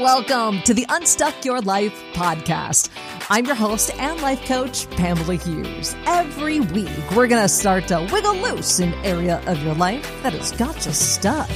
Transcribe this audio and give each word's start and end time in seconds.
welcome 0.00 0.62
to 0.62 0.72
the 0.72 0.86
Unstuck 0.88 1.44
Your 1.44 1.60
Life 1.60 1.92
podcast. 2.14 2.88
I'm 3.28 3.44
your 3.44 3.54
host 3.54 3.90
and 3.98 4.18
life 4.22 4.42
coach, 4.46 4.88
Pamela 4.92 5.34
Hughes. 5.34 5.94
Every 6.06 6.60
week, 6.60 6.88
we're 7.14 7.26
going 7.26 7.42
to 7.42 7.48
start 7.50 7.86
to 7.88 8.08
wiggle 8.10 8.34
loose 8.36 8.78
an 8.78 8.94
area 9.04 9.42
of 9.46 9.62
your 9.62 9.74
life 9.74 10.10
that 10.22 10.32
has 10.32 10.52
got 10.52 10.86
you 10.86 10.92
stuck. 10.92 11.50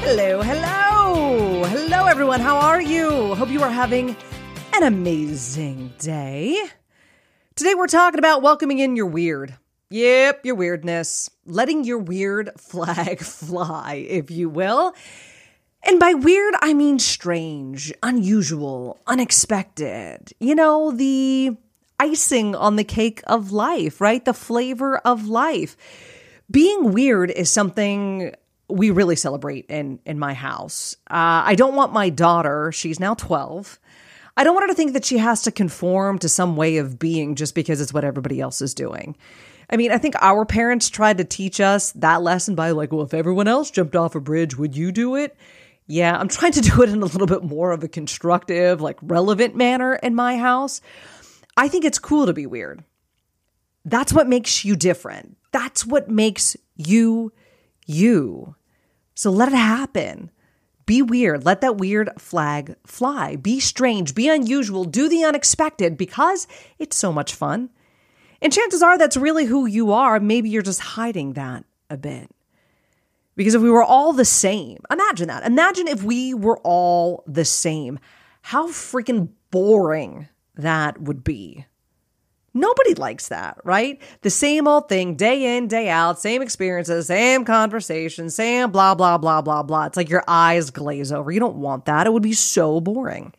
Hello, 0.00 0.42
hello. 0.42 1.62
Hello, 1.66 2.06
everyone. 2.06 2.40
How 2.40 2.56
are 2.56 2.82
you? 2.82 3.36
Hope 3.36 3.50
you 3.50 3.62
are 3.62 3.70
having 3.70 4.16
an 4.74 4.82
amazing 4.82 5.92
day. 6.00 6.60
Today, 7.54 7.76
we're 7.76 7.86
talking 7.86 8.18
about 8.18 8.42
welcoming 8.42 8.80
in 8.80 8.96
your 8.96 9.06
weird. 9.06 9.56
Yep, 9.90 10.44
your 10.44 10.56
weirdness. 10.56 11.30
Letting 11.46 11.84
your 11.84 11.98
weird 11.98 12.50
flag 12.58 13.20
fly, 13.20 14.04
if 14.08 14.32
you 14.32 14.48
will. 14.48 14.92
And 15.82 15.98
by 15.98 16.14
weird, 16.14 16.54
I 16.60 16.74
mean 16.74 16.98
strange, 16.98 17.92
unusual, 18.02 18.98
unexpected. 19.06 20.32
You 20.38 20.54
know, 20.54 20.90
the 20.90 21.56
icing 21.98 22.54
on 22.54 22.76
the 22.76 22.84
cake 22.84 23.22
of 23.26 23.52
life, 23.52 24.00
right? 24.00 24.24
The 24.24 24.34
flavor 24.34 24.98
of 24.98 25.26
life. 25.26 25.76
Being 26.50 26.92
weird 26.92 27.30
is 27.30 27.50
something 27.50 28.34
we 28.68 28.90
really 28.90 29.16
celebrate 29.16 29.66
in 29.66 30.00
in 30.04 30.18
my 30.18 30.34
house. 30.34 30.96
Uh, 31.10 31.42
I 31.44 31.54
don't 31.54 31.74
want 31.74 31.92
my 31.92 32.08
daughter, 32.08 32.72
she's 32.72 33.00
now 33.00 33.14
12. 33.14 33.78
I 34.36 34.44
don't 34.44 34.54
want 34.54 34.64
her 34.64 34.68
to 34.68 34.74
think 34.74 34.92
that 34.92 35.04
she 35.04 35.18
has 35.18 35.42
to 35.42 35.50
conform 35.50 36.18
to 36.20 36.28
some 36.28 36.56
way 36.56 36.78
of 36.78 36.98
being 36.98 37.34
just 37.34 37.54
because 37.54 37.80
it's 37.80 37.92
what 37.92 38.04
everybody 38.04 38.40
else 38.40 38.62
is 38.62 38.74
doing. 38.74 39.16
I 39.68 39.76
mean, 39.76 39.92
I 39.92 39.98
think 39.98 40.14
our 40.20 40.44
parents 40.44 40.88
tried 40.88 41.18
to 41.18 41.24
teach 41.24 41.60
us 41.60 41.92
that 41.92 42.22
lesson 42.22 42.54
by 42.54 42.70
like, 42.70 42.92
well, 42.92 43.02
if 43.02 43.14
everyone 43.14 43.48
else 43.48 43.70
jumped 43.70 43.96
off 43.96 44.14
a 44.14 44.20
bridge, 44.20 44.56
would 44.56 44.76
you 44.76 44.92
do 44.92 45.16
it? 45.16 45.36
Yeah, 45.90 46.16
I'm 46.16 46.28
trying 46.28 46.52
to 46.52 46.60
do 46.60 46.82
it 46.82 46.88
in 46.88 47.02
a 47.02 47.06
little 47.06 47.26
bit 47.26 47.42
more 47.42 47.72
of 47.72 47.82
a 47.82 47.88
constructive, 47.88 48.80
like 48.80 48.96
relevant 49.02 49.56
manner 49.56 49.96
in 49.96 50.14
my 50.14 50.36
house. 50.36 50.80
I 51.56 51.66
think 51.66 51.84
it's 51.84 51.98
cool 51.98 52.26
to 52.26 52.32
be 52.32 52.46
weird. 52.46 52.84
That's 53.84 54.12
what 54.12 54.28
makes 54.28 54.64
you 54.64 54.76
different. 54.76 55.36
That's 55.50 55.84
what 55.84 56.08
makes 56.08 56.56
you 56.76 57.32
you. 57.86 58.54
So 59.16 59.32
let 59.32 59.48
it 59.48 59.56
happen. 59.56 60.30
Be 60.86 61.02
weird. 61.02 61.44
Let 61.44 61.60
that 61.62 61.78
weird 61.78 62.10
flag 62.18 62.76
fly. 62.86 63.34
Be 63.34 63.58
strange. 63.58 64.14
Be 64.14 64.28
unusual. 64.28 64.84
Do 64.84 65.08
the 65.08 65.24
unexpected 65.24 65.96
because 65.96 66.46
it's 66.78 66.96
so 66.96 67.12
much 67.12 67.34
fun. 67.34 67.68
And 68.40 68.52
chances 68.52 68.80
are 68.80 68.96
that's 68.96 69.16
really 69.16 69.46
who 69.46 69.66
you 69.66 69.92
are. 69.92 70.20
Maybe 70.20 70.50
you're 70.50 70.62
just 70.62 70.80
hiding 70.80 71.32
that 71.32 71.64
a 71.90 71.96
bit. 71.96 72.30
Because 73.40 73.54
if 73.54 73.62
we 73.62 73.70
were 73.70 73.82
all 73.82 74.12
the 74.12 74.26
same, 74.26 74.80
imagine 74.90 75.28
that. 75.28 75.46
Imagine 75.46 75.88
if 75.88 76.02
we 76.02 76.34
were 76.34 76.58
all 76.58 77.24
the 77.26 77.46
same. 77.46 77.98
How 78.42 78.68
freaking 78.68 79.30
boring 79.50 80.28
that 80.56 81.00
would 81.00 81.24
be. 81.24 81.64
Nobody 82.52 82.92
likes 82.92 83.28
that, 83.28 83.56
right? 83.64 83.98
The 84.20 84.28
same 84.28 84.68
old 84.68 84.90
thing, 84.90 85.14
day 85.14 85.56
in, 85.56 85.68
day 85.68 85.88
out, 85.88 86.20
same 86.20 86.42
experiences, 86.42 87.06
same 87.06 87.46
conversations, 87.46 88.34
same 88.34 88.70
blah, 88.72 88.94
blah, 88.94 89.16
blah, 89.16 89.40
blah, 89.40 89.62
blah. 89.62 89.86
It's 89.86 89.96
like 89.96 90.10
your 90.10 90.24
eyes 90.28 90.68
glaze 90.68 91.10
over. 91.10 91.32
You 91.32 91.40
don't 91.40 91.56
want 91.56 91.86
that. 91.86 92.06
It 92.06 92.12
would 92.12 92.22
be 92.22 92.34
so 92.34 92.78
boring. 92.78 93.32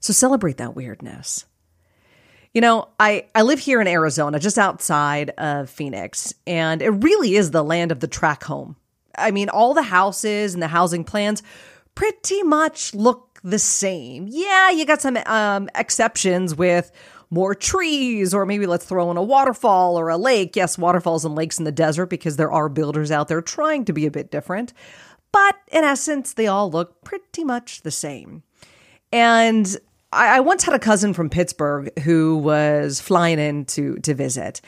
So 0.00 0.12
celebrate 0.12 0.58
that 0.58 0.76
weirdness. 0.76 1.46
You 2.54 2.60
know, 2.60 2.88
I, 3.00 3.26
I 3.34 3.42
live 3.42 3.58
here 3.58 3.80
in 3.80 3.88
Arizona, 3.88 4.38
just 4.38 4.58
outside 4.58 5.30
of 5.30 5.68
Phoenix, 5.68 6.32
and 6.46 6.80
it 6.82 6.90
really 6.90 7.34
is 7.34 7.50
the 7.50 7.64
land 7.64 7.90
of 7.90 7.98
the 7.98 8.06
track 8.06 8.44
home. 8.44 8.76
I 9.18 9.32
mean, 9.32 9.48
all 9.48 9.74
the 9.74 9.82
houses 9.82 10.54
and 10.54 10.62
the 10.62 10.68
housing 10.68 11.02
plans 11.02 11.42
pretty 11.96 12.44
much 12.44 12.94
look 12.94 13.40
the 13.42 13.58
same. 13.58 14.28
Yeah, 14.30 14.70
you 14.70 14.86
got 14.86 15.02
some 15.02 15.18
um, 15.26 15.68
exceptions 15.74 16.54
with 16.54 16.92
more 17.28 17.56
trees, 17.56 18.32
or 18.32 18.46
maybe 18.46 18.66
let's 18.66 18.86
throw 18.86 19.10
in 19.10 19.16
a 19.16 19.22
waterfall 19.22 19.98
or 19.98 20.08
a 20.08 20.16
lake. 20.16 20.54
Yes, 20.54 20.78
waterfalls 20.78 21.24
and 21.24 21.34
lakes 21.34 21.58
in 21.58 21.64
the 21.64 21.72
desert 21.72 22.06
because 22.06 22.36
there 22.36 22.52
are 22.52 22.68
builders 22.68 23.10
out 23.10 23.26
there 23.26 23.42
trying 23.42 23.84
to 23.86 23.92
be 23.92 24.06
a 24.06 24.12
bit 24.12 24.30
different. 24.30 24.72
But 25.32 25.56
in 25.72 25.82
essence, 25.82 26.34
they 26.34 26.46
all 26.46 26.70
look 26.70 27.02
pretty 27.02 27.42
much 27.42 27.82
the 27.82 27.90
same. 27.90 28.44
And 29.10 29.76
I, 30.14 30.36
I 30.36 30.40
once 30.40 30.62
had 30.64 30.74
a 30.74 30.78
cousin 30.78 31.14
from 31.14 31.30
Pittsburgh 31.30 31.96
who 32.00 32.38
was 32.38 33.00
flying 33.00 33.38
in 33.38 33.64
to, 33.66 33.96
to 33.96 34.14
visit 34.14 34.60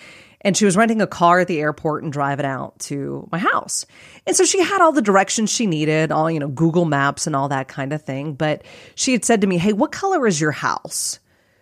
and 0.46 0.56
she 0.56 0.64
was 0.64 0.76
renting 0.76 1.02
a 1.02 1.08
car 1.08 1.40
at 1.40 1.48
the 1.48 1.60
airport 1.60 2.04
and 2.04 2.12
driving 2.12 2.46
out 2.46 2.78
to 2.78 3.28
my 3.32 3.38
house. 3.38 3.84
And 4.26 4.36
so 4.36 4.44
she 4.44 4.62
had 4.62 4.80
all 4.80 4.92
the 4.92 5.02
directions 5.02 5.50
she 5.50 5.66
needed, 5.66 6.12
all, 6.12 6.30
you 6.30 6.38
know, 6.38 6.46
Google 6.46 6.84
Maps 6.84 7.26
and 7.26 7.34
all 7.34 7.48
that 7.48 7.66
kind 7.66 7.92
of 7.92 8.02
thing. 8.02 8.34
But 8.34 8.62
she 8.94 9.10
had 9.10 9.24
said 9.24 9.40
to 9.40 9.48
me, 9.48 9.58
Hey, 9.58 9.72
what 9.72 9.90
color 9.90 10.24
is 10.24 10.40
your 10.40 10.52
house? 10.52 11.18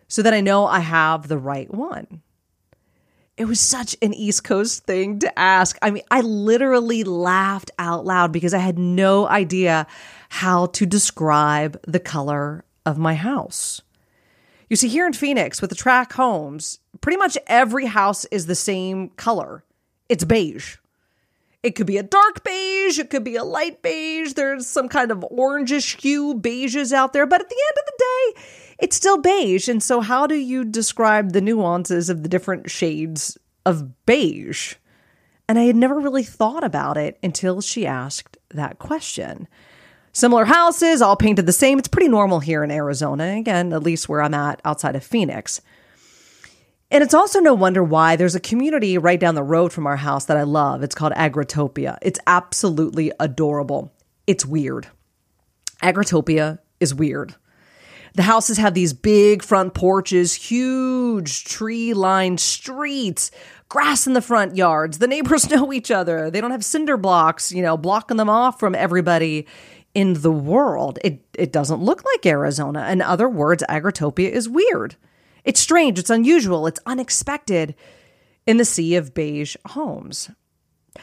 So 0.09 0.21
that 0.21 0.35
I 0.35 0.43
know 0.43 0.67
I 0.67 0.81
have 0.81 1.29
the 1.29 1.39
right 1.39 1.73
one. 1.73 2.21
It 3.39 3.47
was 3.47 3.59
such 3.59 3.97
an 4.03 4.13
East 4.13 4.45
Coast 4.45 4.85
thing 4.85 5.21
to 5.21 5.39
ask. 5.39 5.79
I 5.81 5.91
mean, 5.91 6.05
I 6.11 6.21
literally 6.21 7.05
laughed 7.05 7.71
out 7.79 8.05
loud 8.05 8.33
because 8.33 8.53
I 8.53 8.59
had 8.59 8.79
no 8.79 9.27
idea 9.27 9.87
how 10.29 10.67
to 10.67 10.85
describe 10.85 11.81
the 11.87 11.99
color 11.99 12.65
of 12.87 12.99
my 12.99 13.15
house. 13.15 13.83
You 14.69 14.77
see, 14.77 14.89
here 14.89 15.07
in 15.07 15.13
Phoenix 15.13 15.61
with 15.61 15.71
the 15.71 15.77
track 15.77 16.13
homes, 16.15 16.79
pretty 17.01 17.19
much 17.19 17.39
every 17.47 17.87
house 17.87 18.25
is 18.27 18.47
the 18.47 18.55
same 18.55 19.11
color. 19.11 19.63
It's 20.09 20.25
beige. 20.25 20.77
It 21.63 21.77
could 21.77 21.87
be 21.87 21.97
a 21.97 22.03
dark 22.03 22.45
beige, 22.45 22.99
it 22.99 23.09
could 23.09 23.25
be 23.25 23.37
a 23.37 23.45
light 23.45 23.81
beige. 23.81 24.35
There's 24.35 24.67
some 24.67 24.89
kind 24.89 25.11
of 25.11 25.25
orangish 25.31 26.01
hue 26.01 26.35
beiges 26.35 26.93
out 26.93 27.15
there, 27.15 27.27
but 27.27 27.41
at 27.41 27.49
the 27.49 27.57
end 27.57 27.79
of 27.79 27.87
the 27.87 28.05
day, 28.05 28.43
it's 28.81 28.97
still 28.97 29.19
beige. 29.19 29.67
And 29.69 29.83
so, 29.83 30.03
how 30.03 30.27
do 30.27 30.35
you 30.35 30.65
describe 30.65 31.33
the 31.33 31.41
nuances 31.41 32.11
of 32.11 32.23
the 32.23 32.29
different 32.29 32.71
shades 32.71 33.39
of 33.65 34.05
beige? 34.05 34.75
And 35.49 35.59
I 35.59 35.63
had 35.63 35.77
never 35.77 35.99
really 35.99 36.23
thought 36.23 36.65
about 36.65 36.99
it 36.99 37.19
until 37.23 37.61
she 37.61 37.87
asked 37.87 38.37
that 38.51 38.79
question. 38.79 39.49
Similar 40.15 40.45
houses, 40.45 41.03
all 41.03 41.17
painted 41.17 41.45
the 41.45 41.53
same. 41.53 41.77
It's 41.77 41.89
pretty 41.89 42.09
normal 42.09 42.39
here 42.39 42.63
in 42.63 42.71
Arizona, 42.71 43.37
again, 43.37 43.73
at 43.73 43.83
least 43.83 44.09
where 44.09 44.23
I'm 44.23 44.33
at 44.33 44.61
outside 44.65 44.95
of 44.95 45.03
Phoenix. 45.03 45.61
And 46.93 47.03
it's 47.03 47.15
also 47.15 47.41
no 47.41 47.53
wonder 47.53 47.83
why 47.83 48.15
there's 48.15 48.37
a 48.37 48.41
community 48.41 48.97
right 48.97 49.19
down 49.19 49.35
the 49.35 49.43
road 49.43 49.73
from 49.73 49.89
our 49.89 49.97
house 49.97 50.27
that 50.27 50.37
I 50.37 50.45
love. 50.45 50.85
It's 50.85 50.95
called 50.95 51.13
Agritopia. 51.15 51.99
It's 52.01 52.21
absolutely 52.29 53.11
adorable. 53.19 53.93
It's 54.29 54.47
weird. 54.47 54.87
Agritopia 55.83 56.61
is 56.79 56.95
weird. 56.95 57.35
The 58.15 58.23
houses 58.23 58.59
have 58.59 58.75
these 58.75 58.93
big 58.93 59.43
front 59.43 59.75
porches, 59.75 60.33
huge 60.37 61.45
tree 61.45 61.93
lined 61.93 62.39
streets, 62.39 63.33
grass 63.69 64.07
in 64.07 64.13
the 64.13 64.23
front 64.23 64.57
yards. 64.57 64.99
The 64.99 65.09
neighbors 65.09 65.51
know 65.51 65.73
each 65.73 65.91
other. 65.91 66.31
They 66.31 66.41
don't 66.41 66.53
have 66.53 66.65
cinder 66.65 66.97
blocks, 66.97 67.51
you 67.51 67.63
know, 67.63 67.77
blocking 67.77 68.17
them 68.17 68.31
off 68.31 68.61
from 68.61 68.77
everybody 68.77 69.49
in 69.95 70.15
the 70.15 70.33
world. 70.33 70.99
It 71.05 71.25
it 71.39 71.53
doesn't 71.53 71.83
look 71.83 72.05
like 72.05 72.27
Arizona. 72.27 72.89
In 72.91 73.01
other 73.01 73.29
words, 73.29 73.63
Agritopia 73.69 74.31
is 74.31 74.49
weird. 74.49 74.97
It's 75.45 75.61
strange, 75.61 75.99
it's 75.99 76.11
unusual, 76.11 76.67
it's 76.67 76.81
unexpected 76.87 77.75
in 78.47 78.57
the 78.57 78.65
sea 78.65 78.97
of 78.97 79.15
beige 79.15 79.57
homes. 79.69 80.31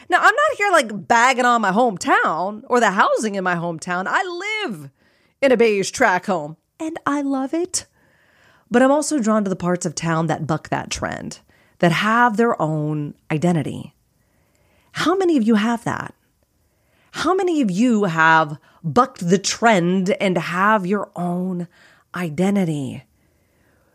Now, 0.08 0.18
I'm 0.18 0.34
not 0.34 0.56
here 0.56 0.70
like 0.72 1.08
bagging 1.08 1.44
on 1.44 1.60
my 1.60 1.70
hometown 1.70 2.64
or 2.66 2.80
the 2.80 2.90
housing 2.90 3.34
in 3.34 3.44
my 3.44 3.54
hometown. 3.54 4.06
I 4.08 4.64
live 4.66 4.90
in 5.40 5.52
a 5.52 5.56
beige 5.56 5.90
track 5.90 6.26
home 6.26 6.56
and 6.80 6.98
I 7.06 7.22
love 7.22 7.54
it. 7.54 7.86
But 8.70 8.82
I'm 8.82 8.90
also 8.90 9.18
drawn 9.18 9.44
to 9.44 9.50
the 9.50 9.56
parts 9.56 9.84
of 9.84 9.94
town 9.94 10.28
that 10.28 10.46
buck 10.46 10.70
that 10.70 10.90
trend, 10.90 11.40
that 11.80 11.92
have 11.92 12.36
their 12.36 12.60
own 12.60 13.14
identity. 13.30 13.94
How 14.92 15.14
many 15.14 15.36
of 15.36 15.42
you 15.42 15.56
have 15.56 15.84
that? 15.84 16.14
How 17.12 17.34
many 17.34 17.60
of 17.60 17.70
you 17.70 18.04
have 18.04 18.58
bucked 18.82 19.28
the 19.28 19.38
trend 19.38 20.10
and 20.20 20.36
have 20.36 20.86
your 20.86 21.10
own 21.14 21.68
identity? 22.14 23.04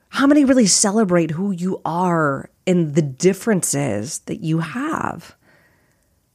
How 0.10 0.28
many 0.28 0.46
really 0.46 0.68
celebrate 0.68 1.32
who 1.32 1.52
you 1.52 1.82
are 1.84 2.50
and 2.66 2.94
the 2.94 3.02
differences 3.02 4.20
that 4.20 4.42
you 4.42 4.60
have? 4.60 5.36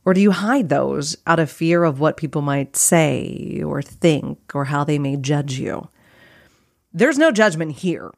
Or 0.05 0.12
do 0.12 0.21
you 0.21 0.33
hide 0.33 0.69
those 0.69 1.17
out 1.25 1.39
of 1.39 1.51
fear 1.51 1.85
of 1.85 2.01
what 2.01 2.17
people 2.17 2.43
might 2.43 2.77
say 2.77 3.62
or 3.65 3.81
think 3.81 4.39
or 4.53 4.65
how 4.65 4.83
they 4.83 4.99
may 4.99 5.17
judge 5.17 5.59
you? 5.59 5.89
There's 6.93 7.17
no 7.17 7.31
judgment 7.31 7.73
here. 7.73 8.11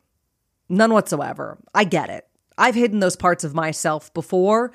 None 0.70 0.92
whatsoever. 0.94 1.58
I 1.74 1.84
get 1.84 2.08
it. 2.08 2.26
I've 2.56 2.74
hidden 2.74 3.00
those 3.00 3.16
parts 3.16 3.44
of 3.44 3.54
myself 3.54 4.12
before, 4.14 4.72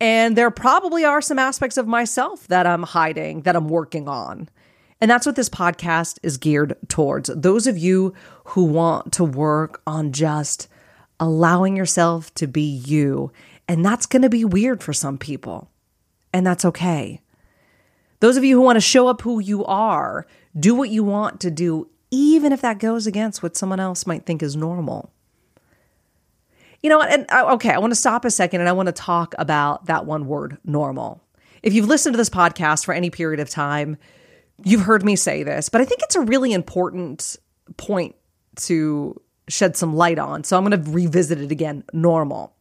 and 0.00 0.36
there 0.36 0.50
probably 0.50 1.04
are 1.04 1.22
some 1.22 1.38
aspects 1.38 1.76
of 1.76 1.86
myself 1.86 2.46
that 2.48 2.66
I'm 2.66 2.82
hiding, 2.82 3.42
that 3.42 3.56
I'm 3.56 3.68
working 3.68 4.08
on. 4.08 4.48
And 5.00 5.10
that's 5.10 5.26
what 5.26 5.36
this 5.36 5.48
podcast 5.48 6.18
is 6.22 6.36
geared 6.36 6.74
towards. 6.88 7.30
Those 7.34 7.66
of 7.66 7.78
you 7.78 8.14
who 8.44 8.64
want 8.64 9.12
to 9.14 9.24
work 9.24 9.82
on 9.86 10.12
just 10.12 10.68
allowing 11.20 11.76
yourself 11.76 12.32
to 12.34 12.46
be 12.46 12.62
you. 12.62 13.30
And 13.68 13.84
that's 13.84 14.06
going 14.06 14.22
to 14.22 14.30
be 14.30 14.44
weird 14.44 14.82
for 14.82 14.92
some 14.92 15.18
people. 15.18 15.70
And 16.32 16.46
that's 16.46 16.64
okay. 16.64 17.20
Those 18.20 18.36
of 18.36 18.44
you 18.44 18.56
who 18.56 18.62
want 18.62 18.76
to 18.76 18.80
show 18.80 19.08
up 19.08 19.22
who 19.22 19.38
you 19.38 19.64
are, 19.64 20.26
do 20.58 20.74
what 20.74 20.90
you 20.90 21.04
want 21.04 21.40
to 21.40 21.50
do, 21.50 21.88
even 22.10 22.52
if 22.52 22.60
that 22.62 22.78
goes 22.78 23.06
against 23.06 23.42
what 23.42 23.56
someone 23.56 23.80
else 23.80 24.06
might 24.06 24.24
think 24.24 24.42
is 24.42 24.56
normal. 24.56 25.12
You 26.82 26.90
know 26.90 26.98
what? 26.98 27.10
And 27.10 27.26
uh, 27.30 27.52
okay, 27.54 27.70
I 27.70 27.78
want 27.78 27.90
to 27.92 27.96
stop 27.96 28.24
a 28.24 28.30
second 28.30 28.60
and 28.60 28.68
I 28.68 28.72
want 28.72 28.86
to 28.86 28.92
talk 28.92 29.34
about 29.38 29.86
that 29.86 30.06
one 30.06 30.26
word, 30.26 30.58
normal. 30.64 31.22
If 31.62 31.72
you've 31.74 31.88
listened 31.88 32.14
to 32.14 32.18
this 32.18 32.30
podcast 32.30 32.84
for 32.84 32.94
any 32.94 33.10
period 33.10 33.40
of 33.40 33.50
time, 33.50 33.96
you've 34.64 34.82
heard 34.82 35.04
me 35.04 35.16
say 35.16 35.42
this, 35.42 35.68
but 35.68 35.80
I 35.80 35.84
think 35.84 36.02
it's 36.02 36.16
a 36.16 36.20
really 36.20 36.52
important 36.52 37.36
point 37.76 38.14
to 38.56 39.20
shed 39.48 39.76
some 39.76 39.94
light 39.94 40.18
on. 40.18 40.44
So 40.44 40.56
I'm 40.56 40.64
going 40.64 40.82
to 40.82 40.90
revisit 40.90 41.40
it 41.40 41.50
again. 41.50 41.84
Normal. 41.92 42.54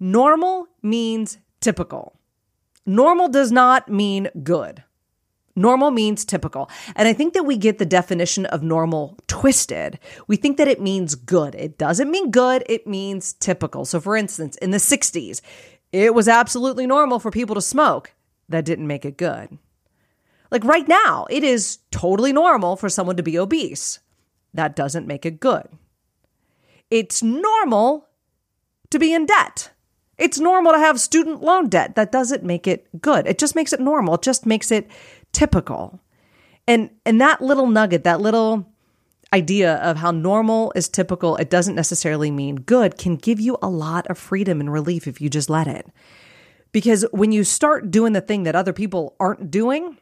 Normal 0.00 0.68
means 0.82 1.38
typical. 1.60 2.18
Normal 2.86 3.28
does 3.28 3.52
not 3.52 3.88
mean 3.88 4.28
good. 4.42 4.82
Normal 5.58 5.90
means 5.90 6.24
typical. 6.24 6.70
And 6.94 7.08
I 7.08 7.12
think 7.12 7.34
that 7.34 7.42
we 7.42 7.56
get 7.56 7.78
the 7.78 7.86
definition 7.86 8.46
of 8.46 8.62
normal 8.62 9.18
twisted. 9.26 9.98
We 10.28 10.36
think 10.36 10.56
that 10.56 10.68
it 10.68 10.80
means 10.80 11.14
good. 11.14 11.54
It 11.54 11.76
doesn't 11.76 12.10
mean 12.10 12.30
good, 12.30 12.64
it 12.68 12.86
means 12.86 13.32
typical. 13.34 13.84
So, 13.84 14.00
for 14.00 14.16
instance, 14.16 14.56
in 14.58 14.70
the 14.70 14.78
60s, 14.78 15.40
it 15.92 16.14
was 16.14 16.28
absolutely 16.28 16.86
normal 16.86 17.18
for 17.18 17.30
people 17.30 17.54
to 17.54 17.62
smoke. 17.62 18.12
That 18.48 18.64
didn't 18.64 18.86
make 18.86 19.04
it 19.04 19.18
good. 19.18 19.58
Like 20.50 20.64
right 20.64 20.88
now, 20.88 21.26
it 21.28 21.44
is 21.44 21.78
totally 21.90 22.32
normal 22.32 22.76
for 22.76 22.88
someone 22.88 23.16
to 23.16 23.22
be 23.22 23.38
obese. 23.38 23.98
That 24.54 24.76
doesn't 24.76 25.06
make 25.06 25.26
it 25.26 25.40
good. 25.40 25.68
It's 26.90 27.22
normal 27.22 28.08
to 28.90 28.98
be 28.98 29.12
in 29.12 29.26
debt. 29.26 29.70
It's 30.16 30.40
normal 30.40 30.72
to 30.72 30.78
have 30.78 31.00
student 31.00 31.42
loan 31.42 31.68
debt. 31.68 31.94
That 31.94 32.10
doesn't 32.10 32.42
make 32.42 32.66
it 32.66 32.88
good. 33.00 33.26
It 33.26 33.38
just 33.38 33.54
makes 33.54 33.72
it 33.72 33.80
normal. 33.80 34.14
It 34.14 34.22
just 34.22 34.46
makes 34.46 34.72
it 34.72 34.90
typical. 35.32 36.00
And 36.66 36.90
and 37.04 37.20
that 37.20 37.40
little 37.40 37.66
nugget, 37.66 38.04
that 38.04 38.20
little 38.20 38.66
idea 39.32 39.76
of 39.76 39.98
how 39.98 40.10
normal 40.10 40.72
is 40.74 40.88
typical, 40.88 41.36
it 41.36 41.50
doesn't 41.50 41.74
necessarily 41.74 42.30
mean 42.30 42.56
good, 42.56 42.96
can 42.96 43.16
give 43.16 43.40
you 43.40 43.58
a 43.60 43.68
lot 43.68 44.06
of 44.06 44.18
freedom 44.18 44.60
and 44.60 44.72
relief 44.72 45.06
if 45.06 45.20
you 45.20 45.28
just 45.28 45.50
let 45.50 45.66
it. 45.66 45.86
Because 46.72 47.04
when 47.12 47.32
you 47.32 47.44
start 47.44 47.90
doing 47.90 48.12
the 48.12 48.20
thing 48.20 48.42
that 48.44 48.56
other 48.56 48.72
people 48.72 49.16
aren't 49.20 49.50
doing, 49.50 49.98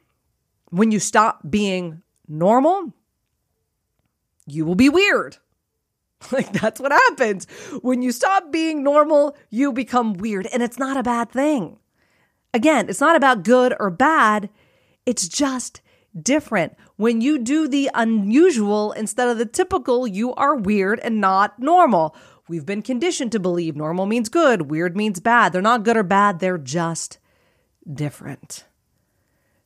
when 0.71 0.91
you 0.91 0.99
stop 0.99 1.41
being 1.49 2.03
normal, 2.29 2.93
you 4.47 4.65
will 4.65 4.75
be 4.75 4.89
weird. 4.89 5.39
Like 6.33 6.51
that's 6.53 6.81
what 6.81 6.93
happens. 6.93 7.47
When 7.83 8.01
you 8.01 8.11
stop 8.11 8.51
being 8.51 8.83
normal, 8.83 9.37
you 9.51 9.71
become 9.73 10.15
weird. 10.15 10.47
And 10.47 10.63
it's 10.63 10.79
not 10.79 10.97
a 10.97 11.03
bad 11.03 11.31
thing. 11.31 11.79
Again, 12.55 12.89
it's 12.89 13.03
not 13.03 13.17
about 13.17 13.45
good 13.45 13.75
or 13.79 13.91
bad. 13.91 14.49
It's 15.07 15.29
just 15.29 15.81
different. 16.21 16.77
When 16.97 17.21
you 17.21 17.39
do 17.39 17.69
the 17.69 17.91
unusual 17.95 18.93
instead 18.93 19.29
of 19.29 19.39
the 19.39 19.47
typical, 19.47 20.07
you 20.07 20.35
are 20.35 20.57
weird 20.57 20.99
and 21.01 21.21
not 21.21 21.59
normal. 21.61 22.17
We've 22.49 22.67
been 22.67 22.83
conditioned 22.83 23.33
to 23.33 23.41
believe 23.41 23.77
normal 23.77 24.07
means 24.07 24.29
good, 24.29 24.63
weird 24.63 24.97
means 24.97 25.21
bad. 25.21 25.53
They're 25.53 25.63
not 25.63 25.85
good 25.85 25.97
or 25.97 26.03
bad, 26.03 26.41
they're 26.41 26.59
just 26.59 27.19
different. 27.93 28.65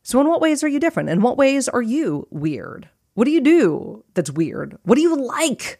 So, 0.03 0.21
in 0.21 0.29
what 0.29 0.41
ways 0.41 0.65
are 0.65 0.69
you 0.69 0.81
different? 0.81 1.09
In 1.09 1.21
what 1.21 1.37
ways 1.37 1.69
are 1.69 1.83
you 1.83 2.27
weird? 2.31 2.89
What 3.15 3.25
do 3.27 3.31
you 3.31 3.41
do 3.41 4.05
that's 4.15 4.31
weird? 4.31 4.79
What 4.83 4.97
do 4.97 5.03
you 5.03 5.17
like 5.17 5.79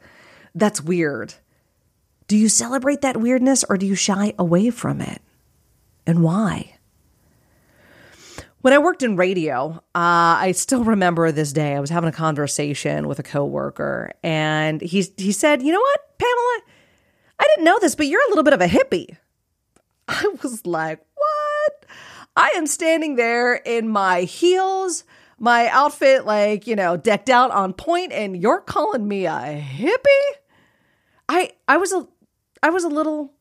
that's 0.55 0.81
weird? 0.81 1.35
Do 2.29 2.37
you 2.37 2.49
celebrate 2.49 3.01
that 3.01 3.17
weirdness 3.17 3.65
or 3.69 3.77
do 3.77 3.87
you 3.87 3.95
shy 3.95 4.35
away 4.39 4.71
from 4.71 5.01
it? 5.01 5.21
And 6.07 6.23
why? 6.23 6.77
When 8.63 8.75
I 8.75 8.79
worked 8.79 9.03
in 9.03 9.17
radio, 9.17 9.71
uh, 9.95 10.37
I 10.45 10.53
still 10.53 10.85
remember 10.85 11.33
this 11.33 11.53
day. 11.53 11.75
I 11.75 11.81
was 11.81 11.89
having 11.89 12.09
a 12.09 12.13
conversation 12.13 13.09
with 13.09 13.19
a 13.19 13.23
coworker, 13.23 14.13
and 14.23 14.83
he 14.83 15.03
he 15.17 15.33
said, 15.33 15.63
"You 15.63 15.73
know 15.73 15.81
what, 15.81 16.19
Pamela? 16.19 16.61
I 17.39 17.47
didn't 17.49 17.65
know 17.65 17.79
this, 17.81 17.95
but 17.95 18.07
you're 18.07 18.25
a 18.27 18.29
little 18.29 18.45
bit 18.45 18.53
of 18.53 18.61
a 18.61 18.67
hippie." 18.67 19.17
I 20.09 20.27
was 20.43 20.67
like, 20.67 21.01
"What?" 21.15 21.87
I 22.37 22.53
am 22.57 22.67
standing 22.67 23.17
there 23.17 23.55
in 23.55 23.89
my 23.89 24.23
heels, 24.23 25.05
my 25.39 25.69
outfit 25.69 26.27
like 26.27 26.67
you 26.67 26.77
know 26.77 26.99
decked 26.99 27.31
out 27.31 27.51
on 27.53 27.73
point, 27.73 28.13
and 28.13 28.37
you're 28.37 28.61
calling 28.61 29.09
me 29.09 29.25
a 29.25 29.65
hippie? 29.67 30.37
I 31.31 31.53
I 31.67 31.79
was 31.79 31.93
a 31.93 32.07
I 32.63 32.69
was 32.69 32.85
a 32.85 32.89
little 32.89 33.33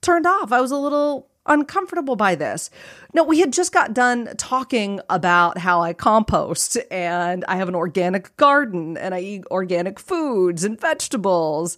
turned 0.00 0.26
off. 0.26 0.50
I 0.50 0.60
was 0.60 0.72
a 0.72 0.76
little 0.76 1.28
uncomfortable 1.46 2.16
by 2.16 2.34
this. 2.34 2.70
No, 3.12 3.24
we 3.24 3.40
had 3.40 3.52
just 3.52 3.72
got 3.72 3.94
done 3.94 4.34
talking 4.36 5.00
about 5.10 5.58
how 5.58 5.80
I 5.80 5.92
compost 5.92 6.78
and 6.90 7.44
I 7.46 7.56
have 7.56 7.68
an 7.68 7.74
organic 7.74 8.36
garden 8.36 8.96
and 8.96 9.14
I 9.14 9.20
eat 9.20 9.44
organic 9.50 9.98
foods 9.98 10.64
and 10.64 10.80
vegetables. 10.80 11.76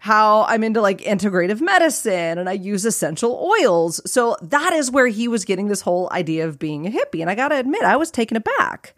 How 0.00 0.44
I'm 0.44 0.62
into 0.62 0.80
like 0.80 0.98
integrative 1.00 1.60
medicine 1.60 2.38
and 2.38 2.48
I 2.48 2.52
use 2.52 2.84
essential 2.84 3.52
oils. 3.60 4.00
So 4.10 4.36
that 4.40 4.72
is 4.72 4.92
where 4.92 5.08
he 5.08 5.26
was 5.26 5.44
getting 5.44 5.66
this 5.66 5.80
whole 5.80 6.08
idea 6.12 6.46
of 6.46 6.60
being 6.60 6.86
a 6.86 6.90
hippie. 6.90 7.20
And 7.20 7.28
I 7.28 7.34
got 7.34 7.48
to 7.48 7.58
admit, 7.58 7.82
I 7.82 7.96
was 7.96 8.12
taken 8.12 8.36
aback. 8.36 8.94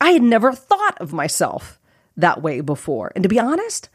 I 0.00 0.10
had 0.10 0.22
never 0.22 0.52
thought 0.52 1.00
of 1.00 1.14
myself 1.14 1.80
that 2.18 2.42
way 2.42 2.60
before. 2.60 3.10
And 3.14 3.22
to 3.22 3.28
be 3.28 3.40
honest, 3.40 3.88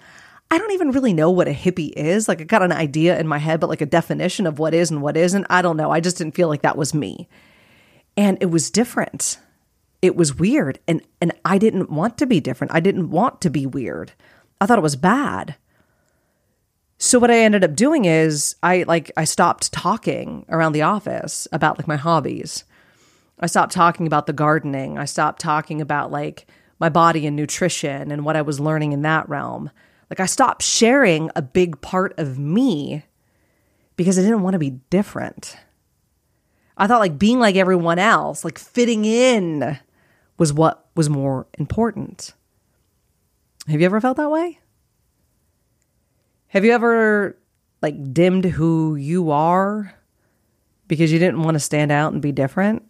I 0.51 0.57
don't 0.57 0.71
even 0.73 0.91
really 0.91 1.13
know 1.13 1.31
what 1.31 1.47
a 1.47 1.51
hippie 1.51 1.93
is. 1.95 2.27
Like 2.27 2.41
I 2.41 2.43
got 2.43 2.61
an 2.61 2.71
idea 2.71 3.19
in 3.19 3.27
my 3.27 3.39
head, 3.39 3.59
but 3.59 3.69
like 3.69 3.81
a 3.81 3.87
definition 3.87 4.45
of 4.45 4.59
what 4.59 4.73
is 4.73 4.91
and 4.91 5.01
what 5.01 5.17
isn't, 5.17 5.47
I 5.49 5.61
don't 5.61 5.77
know. 5.77 5.91
I 5.91 5.99
just 5.99 6.17
didn't 6.17 6.35
feel 6.35 6.47
like 6.47 6.61
that 6.61 6.77
was 6.77 6.93
me. 6.93 7.27
And 8.15 8.37
it 8.39 8.51
was 8.51 8.69
different. 8.69 9.39
It 10.01 10.15
was 10.15 10.35
weird. 10.35 10.79
And 10.87 11.01
and 11.21 11.31
I 11.43 11.57
didn't 11.57 11.89
want 11.89 12.17
to 12.19 12.27
be 12.27 12.39
different. 12.39 12.73
I 12.73 12.79
didn't 12.79 13.09
want 13.09 13.41
to 13.41 13.49
be 13.49 13.65
weird. 13.65 14.11
I 14.61 14.65
thought 14.65 14.77
it 14.77 14.83
was 14.83 14.95
bad. 14.95 15.55
So 16.97 17.19
what 17.19 17.31
I 17.31 17.39
ended 17.39 17.63
up 17.63 17.75
doing 17.75 18.05
is 18.05 18.55
I 18.63 18.83
like 18.83 19.11
I 19.17 19.25
stopped 19.25 19.73
talking 19.73 20.45
around 20.49 20.73
the 20.73 20.83
office 20.83 21.47
about 21.51 21.77
like 21.77 21.87
my 21.87 21.97
hobbies. 21.97 22.63
I 23.39 23.47
stopped 23.47 23.73
talking 23.73 24.07
about 24.07 24.25
the 24.25 24.33
gardening. 24.33 24.97
I 24.97 25.05
stopped 25.05 25.41
talking 25.41 25.81
about 25.81 26.11
like 26.11 26.47
my 26.79 26.89
body 26.89 27.27
and 27.27 27.35
nutrition 27.35 28.11
and 28.11 28.23
what 28.23 28.35
I 28.35 28.41
was 28.41 28.59
learning 28.59 28.93
in 28.93 29.01
that 29.01 29.27
realm. 29.27 29.69
Like 30.09 30.19
I 30.19 30.25
stopped 30.25 30.61
sharing 30.63 31.29
a 31.35 31.41
big 31.41 31.81
part 31.81 32.13
of 32.17 32.37
me 32.37 33.03
because 33.95 34.17
I 34.17 34.21
didn't 34.21 34.41
want 34.41 34.53
to 34.53 34.59
be 34.59 34.79
different. 34.89 35.57
I 36.77 36.87
thought 36.87 36.99
like 36.99 37.19
being 37.19 37.39
like 37.39 37.55
everyone 37.55 37.99
else, 37.99 38.43
like 38.43 38.57
fitting 38.57 39.05
in 39.05 39.79
was 40.37 40.51
what 40.51 40.87
was 40.95 41.09
more 41.09 41.47
important. 41.57 42.33
Have 43.67 43.79
you 43.79 43.85
ever 43.85 44.01
felt 44.01 44.17
that 44.17 44.31
way? 44.31 44.59
Have 46.47 46.65
you 46.65 46.71
ever 46.71 47.37
like 47.81 48.13
dimmed 48.13 48.45
who 48.45 48.95
you 48.95 49.31
are 49.31 49.93
because 50.87 51.11
you 51.11 51.19
didn't 51.19 51.43
want 51.43 51.55
to 51.55 51.59
stand 51.59 51.91
out 51.91 52.13
and 52.13 52.21
be 52.21 52.31
different? 52.31 52.83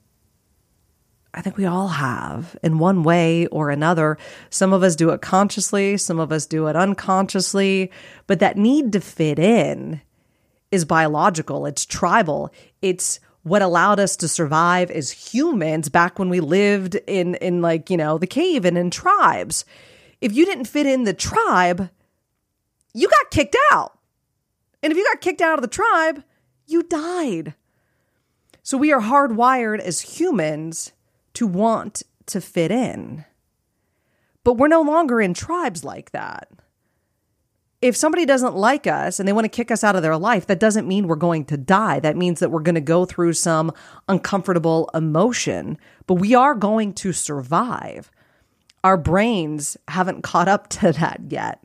I 1.33 1.41
think 1.41 1.57
we 1.57 1.65
all 1.65 1.87
have 1.87 2.55
in 2.61 2.77
one 2.77 3.03
way 3.03 3.47
or 3.47 3.69
another. 3.69 4.17
Some 4.51 4.71
of 4.71 4.83
us 4.83 4.95
do 4.95 5.09
it 5.09 5.21
consciously, 5.21 5.97
some 5.97 6.19
of 6.19 6.31
us 6.31 6.45
do 6.45 6.67
it 6.67 6.75
unconsciously, 6.75 7.91
but 8.27 8.39
that 8.39 8.57
need 8.57 8.93
to 8.93 9.01
fit 9.01 9.39
in 9.39 10.01
is 10.71 10.85
biological, 10.85 11.65
it's 11.65 11.85
tribal, 11.85 12.53
it's 12.81 13.19
what 13.41 13.61
allowed 13.61 13.99
us 13.99 14.15
to 14.17 14.27
survive 14.27 14.89
as 14.91 15.11
humans 15.11 15.89
back 15.89 16.17
when 16.17 16.29
we 16.29 16.39
lived 16.39 16.95
in 17.07 17.35
in 17.35 17.61
like, 17.61 17.89
you 17.89 17.97
know, 17.97 18.17
the 18.17 18.27
cave 18.27 18.63
and 18.63 18.77
in 18.77 18.89
tribes. 18.89 19.65
If 20.21 20.33
you 20.33 20.45
didn't 20.45 20.65
fit 20.65 20.85
in 20.85 21.03
the 21.03 21.13
tribe, 21.13 21.89
you 22.93 23.09
got 23.09 23.31
kicked 23.31 23.57
out. 23.71 23.97
And 24.81 24.91
if 24.91 24.97
you 24.97 25.03
got 25.05 25.21
kicked 25.21 25.41
out 25.41 25.57
of 25.57 25.61
the 25.61 25.67
tribe, 25.67 26.23
you 26.67 26.83
died. 26.83 27.55
So 28.61 28.77
we 28.77 28.93
are 28.93 29.01
hardwired 29.01 29.79
as 29.79 30.01
humans 30.01 30.93
to 31.33 31.47
want 31.47 32.03
to 32.27 32.41
fit 32.41 32.71
in. 32.71 33.25
But 34.43 34.57
we're 34.57 34.67
no 34.67 34.81
longer 34.81 35.21
in 35.21 35.33
tribes 35.33 35.83
like 35.83 36.11
that. 36.11 36.49
If 37.81 37.97
somebody 37.97 38.25
doesn't 38.25 38.55
like 38.55 38.87
us 38.87 39.19
and 39.19 39.27
they 39.27 39.33
want 39.33 39.45
to 39.45 39.49
kick 39.49 39.69
us 39.69 39.83
out 39.83 39.95
of 39.95 40.03
their 40.03 40.17
life, 40.17 40.47
that 40.47 40.59
doesn't 40.59 40.87
mean 40.87 41.07
we're 41.07 41.15
going 41.15 41.43
to 41.45 41.57
die. 41.57 41.99
That 41.99 42.15
means 42.15 42.39
that 42.39 42.49
we're 42.49 42.61
going 42.61 42.75
to 42.75 42.81
go 42.81 43.03
through 43.03 43.33
some 43.33 43.73
uncomfortable 44.07 44.89
emotion, 44.93 45.77
but 46.07 46.15
we 46.15 46.33
are 46.33 46.55
going 46.55 46.93
to 46.93 47.11
survive. 47.11 48.09
Our 48.83 48.95
brains 48.95 49.75
haven't 49.89 50.23
caught 50.23 50.47
up 50.47 50.69
to 50.69 50.93
that 50.93 51.21
yet. 51.29 51.59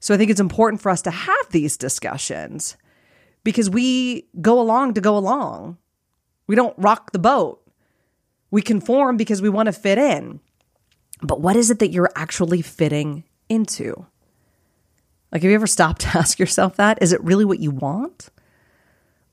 So 0.00 0.14
I 0.14 0.18
think 0.18 0.30
it's 0.30 0.40
important 0.40 0.82
for 0.82 0.90
us 0.90 1.02
to 1.02 1.10
have 1.10 1.50
these 1.50 1.76
discussions 1.76 2.76
because 3.42 3.70
we 3.70 4.26
go 4.40 4.60
along 4.60 4.94
to 4.94 5.00
go 5.00 5.16
along. 5.16 5.78
We 6.46 6.56
don't 6.56 6.78
rock 6.78 7.12
the 7.12 7.18
boat. 7.18 7.63
We 8.54 8.62
conform 8.62 9.16
because 9.16 9.42
we 9.42 9.48
want 9.48 9.66
to 9.66 9.72
fit 9.72 9.98
in. 9.98 10.38
But 11.20 11.40
what 11.40 11.56
is 11.56 11.72
it 11.72 11.80
that 11.80 11.90
you're 11.90 12.12
actually 12.14 12.62
fitting 12.62 13.24
into? 13.48 14.06
Like, 15.32 15.42
have 15.42 15.50
you 15.50 15.56
ever 15.56 15.66
stopped 15.66 16.02
to 16.02 16.08
ask 16.16 16.38
yourself 16.38 16.76
that? 16.76 17.02
Is 17.02 17.12
it 17.12 17.20
really 17.24 17.44
what 17.44 17.58
you 17.58 17.72
want? 17.72 18.28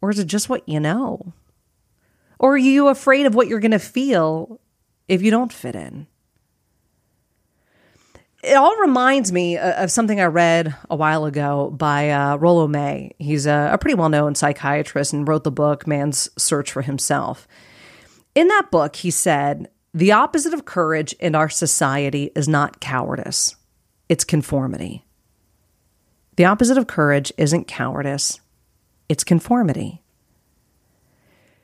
Or 0.02 0.10
is 0.10 0.18
it 0.18 0.26
just 0.26 0.50
what 0.50 0.68
you 0.68 0.80
know? 0.80 1.34
Or 2.40 2.56
are 2.56 2.58
you 2.58 2.88
afraid 2.88 3.28
of 3.28 3.36
what 3.36 3.48
you're 3.48 3.60
going 3.60 3.70
to 3.70 3.78
feel 3.78 4.60
if 5.08 5.22
you 5.22 5.30
don't 5.30 5.54
fit 5.54 5.76
in. 5.76 6.08
It 8.44 8.56
all 8.56 8.76
reminds 8.78 9.32
me 9.32 9.56
of 9.56 9.92
something 9.92 10.20
I 10.20 10.26
read 10.26 10.74
a 10.90 10.96
while 10.96 11.26
ago 11.26 11.70
by 11.70 12.10
uh, 12.10 12.38
Rollo 12.38 12.68
May. 12.68 13.12
He's 13.20 13.46
a, 13.46 13.70
a 13.72 13.78
pretty 13.78 13.94
well 13.94 14.10
known 14.10 14.34
psychiatrist 14.34 15.14
and 15.14 15.28
wrote 15.28 15.44
the 15.44 15.52
book 15.52 15.86
Man's 15.86 16.28
Search 16.40 16.72
for 16.72 16.82
Himself. 16.82 17.48
In 18.36 18.48
that 18.48 18.72
book, 18.72 18.96
he 18.98 19.12
said, 19.12 19.70
The 19.94 20.12
opposite 20.12 20.54
of 20.54 20.66
courage 20.66 21.14
in 21.14 21.36
our 21.36 21.50
society 21.50 22.32
is 22.36 22.48
not 22.48 22.80
cowardice, 22.80 23.56
it's 24.10 24.24
conformity. 24.24 25.06
The 26.38 26.46
opposite 26.46 26.78
of 26.78 26.88
courage 26.88 27.32
isn't 27.38 27.68
cowardice, 27.68 28.40
it's 29.10 29.24
conformity. 29.24 30.02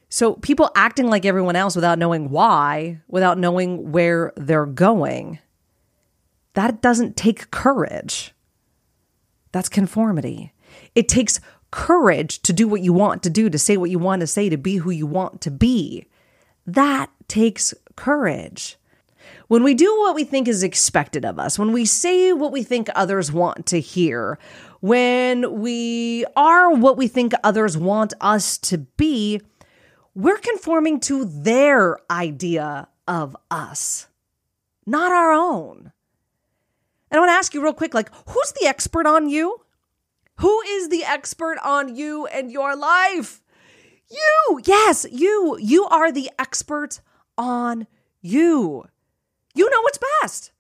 So 0.09 0.35
people 0.35 0.71
acting 0.75 1.07
like 1.07 1.25
everyone 1.25 1.55
else 1.55 1.75
without 1.75 1.99
knowing 1.99 2.29
why, 2.29 3.01
without 3.07 3.37
knowing 3.37 3.91
where 3.91 4.31
they're 4.37 4.65
going, 4.65 5.39
that 6.53 6.81
doesn't 6.81 7.17
take 7.17 7.51
courage. 7.51 8.33
That's 9.51 9.69
conformity. 9.69 10.53
It 10.95 11.09
takes 11.09 11.39
courage 11.71 12.41
to 12.43 12.53
do 12.53 12.67
what 12.67 12.81
you 12.81 12.93
want 12.93 13.21
to 13.23 13.29
do, 13.29 13.49
to 13.49 13.59
say 13.59 13.75
what 13.75 13.89
you 13.89 13.99
want 13.99 14.21
to 14.21 14.27
say, 14.27 14.49
to 14.49 14.57
be 14.57 14.77
who 14.77 14.91
you 14.91 15.05
want 15.05 15.41
to 15.41 15.51
be. 15.51 16.07
That 16.67 17.09
takes 17.29 17.73
courage. 17.95 18.77
When 19.47 19.63
we 19.63 19.73
do 19.73 19.97
what 19.99 20.13
we 20.13 20.25
think 20.25 20.47
is 20.47 20.61
expected 20.61 21.23
of 21.23 21.39
us, 21.39 21.57
when 21.57 21.71
we 21.71 21.85
say 21.85 22.33
what 22.33 22.51
we 22.51 22.63
think 22.63 22.89
others 22.93 23.31
want 23.31 23.65
to 23.67 23.79
hear, 23.79 24.37
when 24.81 25.61
we 25.61 26.25
are 26.35 26.73
what 26.73 26.97
we 26.97 27.07
think 27.07 27.33
others 27.43 27.77
want 27.77 28.13
us 28.19 28.57
to 28.59 28.79
be, 28.79 29.41
we're 30.13 30.37
conforming 30.37 30.99
to 31.01 31.23
their 31.23 31.97
idea 32.11 32.89
of 33.07 33.37
us, 33.49 34.07
not 34.85 35.13
our 35.13 35.31
own. 35.31 35.93
And 37.09 37.17
I 37.17 37.19
want 37.19 37.29
to 37.29 37.35
ask 37.35 37.53
you 37.53 37.63
real 37.63 37.73
quick 37.73 37.93
like, 37.93 38.11
who's 38.27 38.53
the 38.59 38.67
expert 38.67 39.05
on 39.05 39.29
you? 39.29 39.61
Who 40.39 40.61
is 40.61 40.89
the 40.89 41.05
expert 41.05 41.57
on 41.63 41.95
you 41.95 42.25
and 42.27 42.51
your 42.51 42.75
life? 42.75 43.41
You. 44.09 44.61
Yes, 44.65 45.05
you. 45.11 45.57
You 45.59 45.85
are 45.85 46.11
the 46.11 46.29
expert 46.39 47.01
on 47.37 47.87
you. 48.21 48.85
You 49.53 49.69
know 49.69 49.81
what's 49.81 49.99
best. 50.21 50.51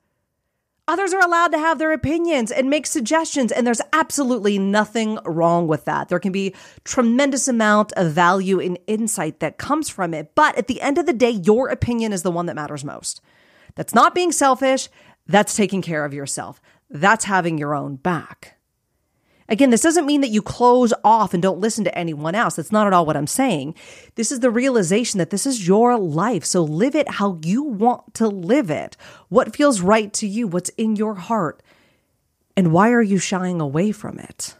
Others 0.89 1.13
are 1.13 1.23
allowed 1.23 1.49
to 1.49 1.59
have 1.59 1.79
their 1.79 1.91
opinions 1.91 2.49
and 2.49 2.69
make 2.69 2.87
suggestions, 2.87 3.51
and 3.51 3.67
there's 3.67 3.81
absolutely 3.91 4.57
nothing 4.57 5.19
wrong 5.25 5.67
with 5.67 5.83
that. 5.83 6.07
There 6.07 6.19
can 6.19 6.31
be 6.31 6.55
tremendous 6.85 7.49
amount 7.49 7.91
of 7.93 8.13
value 8.13 8.61
and 8.61 8.79
insight 8.87 9.41
that 9.41 9.57
comes 9.57 9.89
from 9.89 10.13
it, 10.13 10.33
but 10.33 10.57
at 10.57 10.67
the 10.67 10.79
end 10.79 10.97
of 10.97 11.05
the 11.05 11.11
day, 11.11 11.31
your 11.31 11.67
opinion 11.67 12.13
is 12.13 12.23
the 12.23 12.31
one 12.31 12.45
that 12.45 12.55
matters 12.55 12.85
most. 12.85 13.19
That's 13.75 13.93
not 13.93 14.15
being 14.15 14.31
selfish, 14.31 14.87
that's 15.27 15.55
taking 15.55 15.81
care 15.81 16.05
of 16.05 16.13
yourself. 16.13 16.61
That's 16.89 17.25
having 17.25 17.57
your 17.57 17.75
own 17.75 17.97
back. 17.97 18.56
Again, 19.49 19.69
this 19.69 19.81
doesn't 19.81 20.05
mean 20.05 20.21
that 20.21 20.29
you 20.29 20.41
close 20.41 20.93
off 21.03 21.33
and 21.33 21.41
don't 21.41 21.59
listen 21.59 21.85
to 21.85 21.97
anyone 21.97 22.35
else. 22.35 22.55
That's 22.55 22.71
not 22.71 22.85
at 22.85 22.93
all 22.93 23.05
what 23.05 23.15
I'm 23.15 23.27
saying. 23.27 23.75
This 24.15 24.31
is 24.31 24.41
the 24.41 24.51
realization 24.51 25.19
that 25.19 25.29
this 25.29 25.45
is 25.45 25.67
your 25.67 25.97
life. 25.97 26.43
So 26.43 26.63
live 26.63 26.95
it 26.95 27.09
how 27.11 27.39
you 27.43 27.63
want 27.63 28.13
to 28.15 28.27
live 28.27 28.69
it. 28.69 28.97
What 29.29 29.55
feels 29.55 29.79
right 29.79 30.11
to 30.13 30.27
you? 30.27 30.47
What's 30.47 30.69
in 30.71 30.97
your 30.97 31.15
heart? 31.15 31.63
And 32.57 32.73
why 32.73 32.91
are 32.91 33.01
you 33.01 33.19
shying 33.19 33.61
away 33.61 33.91
from 33.91 34.19
it? 34.19 34.55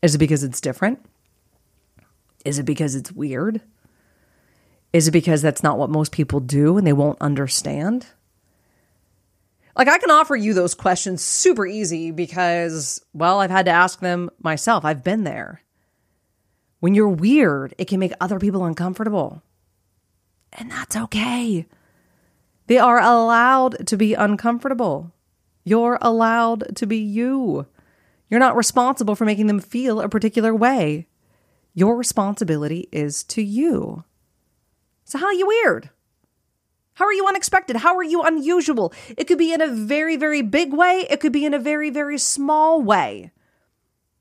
Is 0.00 0.14
it 0.14 0.18
because 0.18 0.44
it's 0.44 0.60
different? 0.60 1.04
Is 2.44 2.58
it 2.58 2.64
because 2.64 2.94
it's 2.94 3.12
weird? 3.12 3.60
Is 4.92 5.08
it 5.08 5.10
because 5.10 5.42
that's 5.42 5.62
not 5.62 5.78
what 5.78 5.90
most 5.90 6.12
people 6.12 6.40
do 6.40 6.78
and 6.78 6.86
they 6.86 6.92
won't 6.94 7.20
understand? 7.20 8.06
Like 9.78 9.88
I 9.88 9.98
can 9.98 10.10
offer 10.10 10.34
you 10.34 10.54
those 10.54 10.74
questions 10.74 11.22
super 11.22 11.64
easy 11.64 12.10
because, 12.10 13.00
well, 13.12 13.40
I've 13.40 13.52
had 13.52 13.66
to 13.66 13.70
ask 13.70 14.00
them 14.00 14.28
myself. 14.42 14.84
I've 14.84 15.04
been 15.04 15.22
there. 15.22 15.62
When 16.80 16.94
you're 16.94 17.08
weird, 17.08 17.74
it 17.78 17.86
can 17.86 18.00
make 18.00 18.12
other 18.20 18.40
people 18.40 18.64
uncomfortable. 18.64 19.40
And 20.52 20.68
that's 20.68 20.96
okay. 20.96 21.66
They 22.66 22.78
are 22.78 23.00
allowed 23.00 23.86
to 23.86 23.96
be 23.96 24.14
uncomfortable. 24.14 25.12
You're 25.64 25.98
allowed 26.00 26.76
to 26.76 26.86
be 26.86 26.98
you. 26.98 27.66
You're 28.28 28.40
not 28.40 28.56
responsible 28.56 29.14
for 29.14 29.24
making 29.24 29.46
them 29.46 29.60
feel 29.60 30.00
a 30.00 30.08
particular 30.08 30.54
way. 30.54 31.06
Your 31.72 31.96
responsibility 31.96 32.88
is 32.90 33.22
to 33.24 33.42
you. 33.42 34.02
So, 35.04 35.18
how 35.18 35.26
are 35.26 35.32
you 35.32 35.46
weird? 35.46 35.90
How 36.98 37.04
are 37.04 37.12
you 37.12 37.28
unexpected? 37.28 37.76
How 37.76 37.96
are 37.96 38.02
you 38.02 38.22
unusual? 38.22 38.92
It 39.16 39.28
could 39.28 39.38
be 39.38 39.52
in 39.52 39.60
a 39.60 39.68
very, 39.68 40.16
very 40.16 40.42
big 40.42 40.72
way. 40.72 41.06
It 41.08 41.20
could 41.20 41.30
be 41.30 41.44
in 41.44 41.54
a 41.54 41.58
very, 41.60 41.90
very 41.90 42.18
small 42.18 42.82
way. 42.82 43.30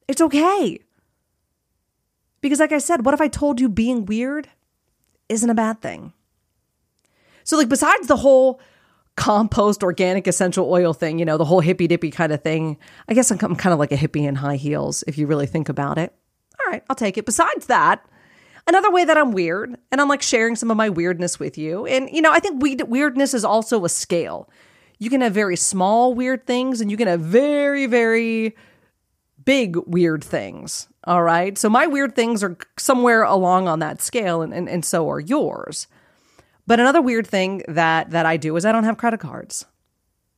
It's 0.07 0.21
okay. 0.21 0.77
Because, 2.39 2.59
like 2.59 2.71
I 2.71 2.77
said, 2.77 3.03
what 3.03 3.15
if 3.15 3.19
I 3.19 3.29
told 3.29 3.59
you 3.59 3.67
being 3.67 4.05
weird 4.05 4.49
isn't 5.27 5.49
a 5.49 5.55
bad 5.55 5.81
thing? 5.81 6.13
So, 7.43 7.57
like, 7.57 7.67
besides 7.67 8.05
the 8.05 8.17
whole 8.17 8.61
compost 9.15 9.81
organic 9.81 10.27
essential 10.27 10.71
oil 10.71 10.93
thing, 10.93 11.17
you 11.17 11.25
know, 11.25 11.39
the 11.39 11.45
whole 11.45 11.61
hippy 11.61 11.87
dippy 11.87 12.11
kind 12.11 12.31
of 12.31 12.43
thing, 12.43 12.77
I 13.09 13.15
guess 13.15 13.31
I'm, 13.31 13.39
I'm 13.41 13.55
kind 13.55 13.73
of 13.73 13.79
like 13.79 13.91
a 13.91 13.97
hippie 13.97 14.27
in 14.27 14.35
high 14.35 14.57
heels 14.57 15.03
if 15.07 15.17
you 15.17 15.25
really 15.25 15.47
think 15.47 15.67
about 15.67 15.97
it. 15.97 16.13
All 16.59 16.71
right, 16.71 16.83
I'll 16.91 16.95
take 16.95 17.17
it. 17.17 17.25
Besides 17.25 17.65
that, 17.65 18.05
another 18.67 18.91
way 18.91 19.05
that 19.05 19.17
I'm 19.17 19.31
weird, 19.31 19.77
and 19.91 20.01
I'm 20.01 20.09
like 20.09 20.21
sharing 20.21 20.55
some 20.55 20.69
of 20.69 20.77
my 20.77 20.89
weirdness 20.89 21.39
with 21.39 21.57
you. 21.57 21.85
And, 21.85 22.09
you 22.11 22.21
know, 22.21 22.31
I 22.31 22.39
think 22.39 22.61
we, 22.61 22.75
weirdness 22.75 23.33
is 23.33 23.45
also 23.45 23.85
a 23.85 23.89
scale. 23.89 24.49
You 24.99 25.09
can 25.09 25.21
have 25.21 25.33
very 25.33 25.55
small 25.55 26.13
weird 26.13 26.45
things, 26.45 26.81
and 26.81 26.91
you 26.91 26.97
can 26.97 27.07
have 27.07 27.21
very, 27.21 27.85
very 27.85 28.55
big 29.43 29.77
weird 29.87 30.23
things. 30.23 30.87
All 31.05 31.23
right. 31.23 31.57
So 31.57 31.69
my 31.69 31.87
weird 31.87 32.15
things 32.15 32.43
are 32.43 32.57
somewhere 32.77 33.23
along 33.23 33.67
on 33.67 33.79
that 33.79 34.01
scale, 34.01 34.41
and, 34.41 34.53
and, 34.53 34.67
and 34.67 34.83
so 34.83 35.09
are 35.09 35.19
yours. 35.19 35.87
But 36.65 36.81
another 36.81 37.01
weird 37.01 37.25
thing 37.25 37.63
that 37.69 38.09
that 38.11 38.25
I 38.25 38.35
do 38.35 38.55
is 38.57 38.65
I 38.65 38.73
don't 38.73 38.83
have 38.83 38.97
credit 38.97 39.21
cards. 39.21 39.65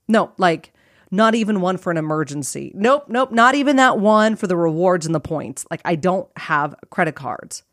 No, 0.08 0.32
like 0.38 0.72
not 1.10 1.34
even 1.34 1.60
one 1.60 1.78
for 1.78 1.90
an 1.90 1.98
emergency. 1.98 2.72
Nope, 2.76 3.06
nope, 3.08 3.32
not 3.32 3.56
even 3.56 3.78
that 3.78 3.98
one 3.98 4.36
for 4.36 4.46
the 4.46 4.56
rewards 4.56 5.08
and 5.08 5.16
the 5.16 5.20
points. 5.20 5.66
Like 5.72 5.82
I 5.84 5.96
don't 5.96 6.30
have 6.38 6.76
credit 6.92 7.16
cards. 7.16 7.64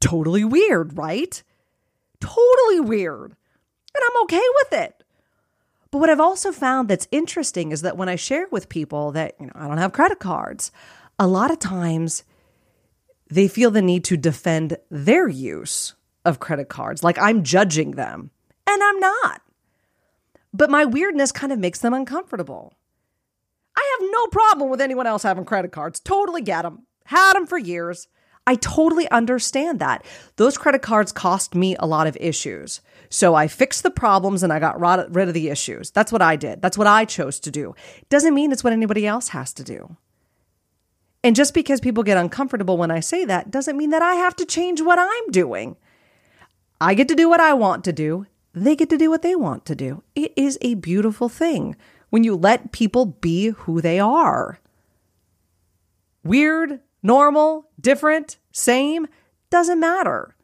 Totally 0.00 0.44
weird, 0.44 0.96
right? 0.96 1.42
Totally 2.20 2.80
weird. 2.80 3.36
And 3.94 4.04
I'm 4.04 4.22
okay 4.24 4.42
with 4.62 4.80
it. 4.80 5.02
But 5.90 5.98
what 5.98 6.10
I've 6.10 6.20
also 6.20 6.52
found 6.52 6.88
that's 6.88 7.08
interesting 7.10 7.72
is 7.72 7.82
that 7.82 7.96
when 7.96 8.08
I 8.08 8.16
share 8.16 8.46
with 8.50 8.68
people 8.68 9.12
that, 9.12 9.34
you 9.40 9.46
know, 9.46 9.52
I 9.54 9.66
don't 9.66 9.78
have 9.78 9.92
credit 9.92 10.18
cards, 10.18 10.70
a 11.18 11.26
lot 11.26 11.50
of 11.50 11.58
times 11.58 12.24
they 13.30 13.48
feel 13.48 13.70
the 13.70 13.82
need 13.82 14.04
to 14.04 14.16
defend 14.16 14.76
their 14.90 15.28
use 15.28 15.94
of 16.24 16.40
credit 16.40 16.68
cards, 16.68 17.02
like 17.02 17.18
I'm 17.18 17.42
judging 17.42 17.92
them. 17.92 18.30
And 18.66 18.82
I'm 18.82 19.00
not. 19.00 19.40
But 20.52 20.70
my 20.70 20.84
weirdness 20.84 21.32
kind 21.32 21.52
of 21.52 21.58
makes 21.58 21.78
them 21.78 21.94
uncomfortable. 21.94 22.74
I 23.76 23.96
have 23.98 24.10
no 24.10 24.26
problem 24.26 24.70
with 24.70 24.80
anyone 24.80 25.06
else 25.06 25.22
having 25.22 25.44
credit 25.44 25.72
cards. 25.72 26.00
Totally 26.00 26.42
get 26.42 26.62
them. 26.62 26.86
Had 27.04 27.34
them 27.34 27.46
for 27.46 27.56
years. 27.56 28.08
I 28.48 28.54
totally 28.54 29.06
understand 29.10 29.78
that. 29.78 30.06
Those 30.36 30.56
credit 30.56 30.80
cards 30.80 31.12
cost 31.12 31.54
me 31.54 31.76
a 31.78 31.86
lot 31.86 32.06
of 32.06 32.16
issues. 32.18 32.80
So 33.10 33.34
I 33.34 33.46
fixed 33.46 33.82
the 33.82 33.90
problems 33.90 34.42
and 34.42 34.50
I 34.50 34.58
got 34.58 34.80
rid 34.80 35.28
of 35.28 35.34
the 35.34 35.50
issues. 35.50 35.90
That's 35.90 36.10
what 36.10 36.22
I 36.22 36.34
did. 36.36 36.62
That's 36.62 36.78
what 36.78 36.86
I 36.86 37.04
chose 37.04 37.38
to 37.40 37.50
do. 37.50 37.74
Doesn't 38.08 38.34
mean 38.34 38.50
it's 38.50 38.64
what 38.64 38.72
anybody 38.72 39.06
else 39.06 39.28
has 39.28 39.52
to 39.52 39.62
do. 39.62 39.96
And 41.22 41.36
just 41.36 41.52
because 41.52 41.82
people 41.82 42.02
get 42.02 42.16
uncomfortable 42.16 42.78
when 42.78 42.90
I 42.90 43.00
say 43.00 43.26
that 43.26 43.50
doesn't 43.50 43.76
mean 43.76 43.90
that 43.90 44.00
I 44.00 44.14
have 44.14 44.34
to 44.36 44.46
change 44.46 44.80
what 44.80 44.98
I'm 44.98 45.30
doing. 45.30 45.76
I 46.80 46.94
get 46.94 47.08
to 47.08 47.14
do 47.14 47.28
what 47.28 47.40
I 47.40 47.52
want 47.52 47.84
to 47.84 47.92
do. 47.92 48.24
They 48.54 48.76
get 48.76 48.88
to 48.88 48.96
do 48.96 49.10
what 49.10 49.20
they 49.20 49.36
want 49.36 49.66
to 49.66 49.74
do. 49.74 50.02
It 50.14 50.32
is 50.36 50.56
a 50.62 50.72
beautiful 50.74 51.28
thing 51.28 51.76
when 52.08 52.24
you 52.24 52.34
let 52.34 52.72
people 52.72 53.04
be 53.04 53.48
who 53.48 53.82
they 53.82 54.00
are. 54.00 54.58
Weird, 56.24 56.80
normal, 57.02 57.68
different, 57.80 58.38
same, 58.52 59.06
doesn't 59.50 59.80
matter. 59.80 60.34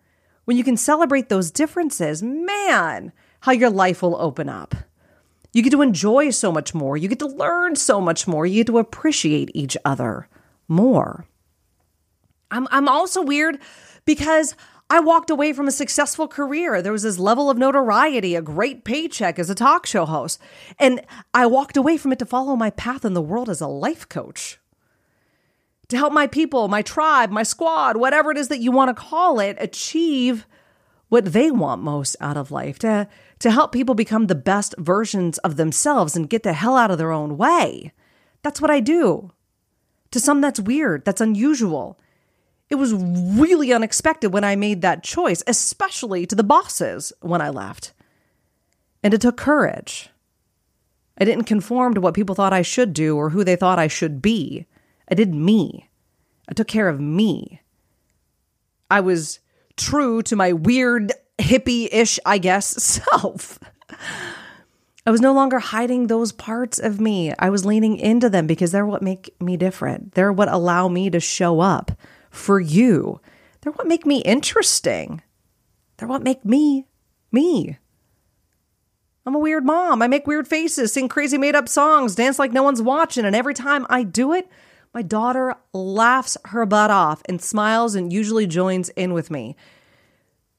When 0.44 0.56
you 0.56 0.64
can 0.64 0.76
celebrate 0.76 1.28
those 1.28 1.50
differences, 1.50 2.22
man, 2.22 3.12
how 3.40 3.52
your 3.52 3.70
life 3.70 4.02
will 4.02 4.16
open 4.20 4.48
up. 4.48 4.74
You 5.52 5.62
get 5.62 5.70
to 5.70 5.82
enjoy 5.82 6.30
so 6.30 6.50
much 6.50 6.74
more. 6.74 6.96
You 6.96 7.08
get 7.08 7.20
to 7.20 7.26
learn 7.26 7.76
so 7.76 8.00
much 8.00 8.26
more. 8.26 8.44
You 8.44 8.56
get 8.56 8.66
to 8.66 8.78
appreciate 8.78 9.50
each 9.54 9.76
other 9.84 10.28
more. 10.68 11.26
I'm, 12.50 12.66
I'm 12.70 12.88
also 12.88 13.22
weird 13.22 13.58
because 14.04 14.54
I 14.90 15.00
walked 15.00 15.30
away 15.30 15.52
from 15.52 15.66
a 15.66 15.72
successful 15.72 16.28
career. 16.28 16.82
There 16.82 16.92
was 16.92 17.04
this 17.04 17.18
level 17.18 17.48
of 17.48 17.56
notoriety, 17.56 18.34
a 18.34 18.42
great 18.42 18.84
paycheck 18.84 19.38
as 19.38 19.48
a 19.48 19.54
talk 19.54 19.86
show 19.86 20.04
host. 20.04 20.40
And 20.78 21.00
I 21.32 21.46
walked 21.46 21.76
away 21.76 21.96
from 21.96 22.12
it 22.12 22.18
to 22.18 22.26
follow 22.26 22.56
my 22.56 22.70
path 22.70 23.04
in 23.04 23.14
the 23.14 23.22
world 23.22 23.48
as 23.48 23.60
a 23.60 23.66
life 23.66 24.08
coach 24.08 24.58
to 25.88 25.96
help 25.96 26.12
my 26.12 26.26
people, 26.26 26.68
my 26.68 26.82
tribe, 26.82 27.30
my 27.30 27.42
squad, 27.42 27.96
whatever 27.96 28.30
it 28.30 28.38
is 28.38 28.48
that 28.48 28.60
you 28.60 28.72
want 28.72 28.88
to 28.88 29.02
call 29.02 29.38
it, 29.40 29.56
achieve 29.60 30.46
what 31.08 31.26
they 31.26 31.50
want 31.50 31.82
most 31.82 32.16
out 32.20 32.36
of 32.36 32.50
life, 32.50 32.78
to, 32.80 33.06
to 33.38 33.50
help 33.50 33.72
people 33.72 33.94
become 33.94 34.26
the 34.26 34.34
best 34.34 34.74
versions 34.78 35.38
of 35.38 35.56
themselves 35.56 36.16
and 36.16 36.30
get 36.30 36.42
the 36.42 36.54
hell 36.54 36.76
out 36.76 36.90
of 36.90 36.98
their 36.98 37.12
own 37.12 37.36
way. 37.36 37.92
That's 38.42 38.60
what 38.60 38.70
I 38.70 38.80
do. 38.80 39.32
To 40.12 40.20
some, 40.20 40.40
that's 40.40 40.60
weird, 40.60 41.04
that's 41.04 41.20
unusual. 41.20 41.98
It 42.70 42.76
was 42.76 42.94
really 42.94 43.72
unexpected 43.72 44.32
when 44.32 44.44
I 44.44 44.56
made 44.56 44.80
that 44.82 45.04
choice, 45.04 45.42
especially 45.46 46.26
to 46.26 46.34
the 46.34 46.42
bosses 46.42 47.12
when 47.20 47.40
I 47.40 47.50
left. 47.50 47.92
And 49.02 49.12
it 49.12 49.20
took 49.20 49.36
courage. 49.36 50.08
I 51.18 51.24
didn't 51.24 51.44
conform 51.44 51.94
to 51.94 52.00
what 52.00 52.14
people 52.14 52.34
thought 52.34 52.52
I 52.52 52.62
should 52.62 52.92
do 52.92 53.16
or 53.16 53.30
who 53.30 53.44
they 53.44 53.54
thought 53.54 53.78
I 53.78 53.86
should 53.86 54.22
be. 54.22 54.66
I 55.08 55.14
did 55.14 55.34
me. 55.34 55.88
I 56.48 56.52
took 56.52 56.68
care 56.68 56.88
of 56.88 57.00
me. 57.00 57.60
I 58.90 59.00
was 59.00 59.40
true 59.76 60.22
to 60.22 60.36
my 60.36 60.52
weird, 60.52 61.12
hippie 61.38 61.88
ish, 61.92 62.18
I 62.24 62.38
guess, 62.38 62.66
self. 62.82 63.58
I 65.06 65.10
was 65.10 65.20
no 65.20 65.34
longer 65.34 65.58
hiding 65.58 66.06
those 66.06 66.32
parts 66.32 66.78
of 66.78 67.00
me. 67.00 67.34
I 67.38 67.50
was 67.50 67.66
leaning 67.66 67.98
into 67.98 68.30
them 68.30 68.46
because 68.46 68.72
they're 68.72 68.86
what 68.86 69.02
make 69.02 69.34
me 69.40 69.56
different. 69.56 70.14
They're 70.14 70.32
what 70.32 70.48
allow 70.48 70.88
me 70.88 71.10
to 71.10 71.20
show 71.20 71.60
up 71.60 71.92
for 72.30 72.58
you. 72.58 73.20
They're 73.60 73.72
what 73.72 73.86
make 73.86 74.06
me 74.06 74.22
interesting. 74.22 75.22
They're 75.96 76.08
what 76.08 76.22
make 76.22 76.44
me 76.44 76.86
me. 77.30 77.78
I'm 79.26 79.34
a 79.34 79.38
weird 79.38 79.64
mom. 79.64 80.02
I 80.02 80.06
make 80.06 80.26
weird 80.26 80.46
faces, 80.46 80.92
sing 80.92 81.08
crazy 81.08 81.38
made 81.38 81.54
up 81.54 81.68
songs, 81.68 82.14
dance 82.14 82.38
like 82.38 82.52
no 82.52 82.62
one's 82.62 82.82
watching. 82.82 83.24
And 83.24 83.34
every 83.34 83.54
time 83.54 83.86
I 83.88 84.02
do 84.02 84.32
it, 84.32 84.48
my 84.94 85.02
daughter 85.02 85.56
laughs 85.72 86.36
her 86.46 86.64
butt 86.64 86.90
off 86.90 87.20
and 87.28 87.42
smiles 87.42 87.94
and 87.94 88.12
usually 88.12 88.46
joins 88.46 88.88
in 88.90 89.12
with 89.12 89.30
me. 89.30 89.56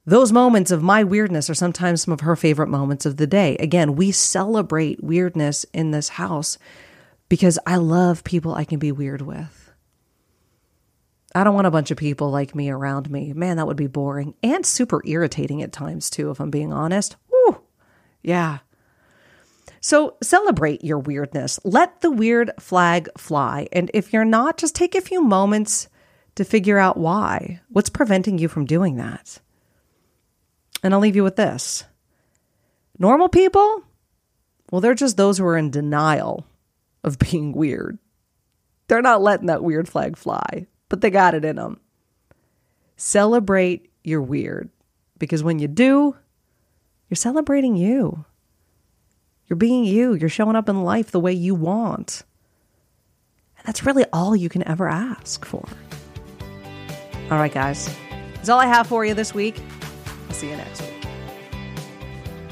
Those 0.05 0.31
moments 0.31 0.69
of 0.69 0.83
my 0.83 1.03
weirdness 1.03 1.49
are 1.49 1.55
sometimes 1.55 2.03
some 2.03 2.13
of 2.13 2.19
her 2.19 2.35
favorite 2.35 2.67
moments 2.67 3.05
of 3.05 3.17
the 3.17 3.25
day. 3.25 3.55
Again, 3.57 3.95
we 3.95 4.11
celebrate 4.11 5.03
weirdness 5.03 5.65
in 5.73 5.91
this 5.91 6.09
house 6.09 6.59
because 7.29 7.57
I 7.65 7.77
love 7.77 8.23
people 8.23 8.53
I 8.53 8.65
can 8.65 8.77
be 8.77 8.91
weird 8.91 9.21
with. 9.21 9.71
I 11.33 11.43
don't 11.43 11.55
want 11.55 11.67
a 11.67 11.71
bunch 11.71 11.89
of 11.89 11.97
people 11.97 12.29
like 12.29 12.53
me 12.53 12.69
around 12.69 13.09
me. 13.09 13.33
Man, 13.33 13.57
that 13.57 13.65
would 13.65 13.77
be 13.77 13.87
boring 13.87 14.35
and 14.43 14.65
super 14.65 15.01
irritating 15.05 15.63
at 15.63 15.73
times, 15.73 16.09
too, 16.09 16.29
if 16.29 16.39
I'm 16.39 16.51
being 16.51 16.71
honest. 16.71 17.15
Yeah. 18.25 18.59
So 19.85 20.17
celebrate 20.23 20.83
your 20.83 20.97
weirdness. 20.97 21.59
Let 21.63 22.01
the 22.01 22.09
weird 22.09 22.49
flag 22.59 23.07
fly. 23.19 23.67
And 23.71 23.91
if 23.93 24.13
you're 24.13 24.25
not, 24.25 24.57
just 24.57 24.73
take 24.73 24.95
a 24.95 24.99
few 24.99 25.21
moments 25.21 25.89
to 26.33 26.43
figure 26.43 26.79
out 26.79 26.97
why. 26.97 27.61
What's 27.69 27.89
preventing 27.91 28.39
you 28.39 28.47
from 28.47 28.65
doing 28.65 28.95
that? 28.95 29.39
And 30.81 30.91
I'll 30.91 30.99
leave 30.99 31.15
you 31.15 31.23
with 31.23 31.35
this 31.35 31.83
normal 32.97 33.29
people, 33.29 33.83
well, 34.71 34.81
they're 34.81 34.95
just 34.95 35.17
those 35.17 35.37
who 35.37 35.45
are 35.45 35.55
in 35.55 35.69
denial 35.69 36.47
of 37.03 37.19
being 37.19 37.51
weird. 37.51 37.99
They're 38.87 39.03
not 39.03 39.21
letting 39.21 39.45
that 39.45 39.63
weird 39.63 39.87
flag 39.87 40.17
fly, 40.17 40.65
but 40.89 41.01
they 41.01 41.11
got 41.11 41.35
it 41.35 41.45
in 41.45 41.57
them. 41.57 41.79
Celebrate 42.95 43.91
your 44.03 44.23
weird 44.23 44.71
because 45.19 45.43
when 45.43 45.59
you 45.59 45.67
do, 45.67 46.15
you're 47.07 47.15
celebrating 47.15 47.75
you. 47.75 48.25
You're 49.47 49.57
being 49.57 49.85
you. 49.85 50.13
You're 50.13 50.29
showing 50.29 50.55
up 50.55 50.69
in 50.69 50.83
life 50.83 51.11
the 51.11 51.19
way 51.19 51.33
you 51.33 51.55
want. 51.55 52.23
And 53.57 53.67
that's 53.67 53.85
really 53.85 54.05
all 54.11 54.35
you 54.35 54.49
can 54.49 54.67
ever 54.67 54.87
ask 54.87 55.45
for. 55.45 55.67
All 57.31 57.37
right, 57.37 57.53
guys. 57.53 57.93
That's 58.35 58.49
all 58.49 58.59
I 58.59 58.67
have 58.67 58.87
for 58.87 59.05
you 59.05 59.13
this 59.13 59.33
week. 59.33 59.61
I'll 60.27 60.33
See 60.33 60.49
you 60.49 60.57
next 60.57 60.81
week. 60.81 60.91